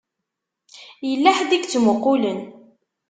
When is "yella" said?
1.09-1.31